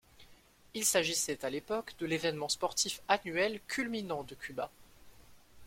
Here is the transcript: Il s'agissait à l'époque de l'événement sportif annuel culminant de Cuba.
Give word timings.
Il 0.73 0.83
s'agissait 0.83 1.45
à 1.45 1.51
l'époque 1.51 1.93
de 1.99 2.07
l'événement 2.07 2.49
sportif 2.49 3.03
annuel 3.07 3.61
culminant 3.67 4.23
de 4.23 4.33
Cuba. 4.33 4.71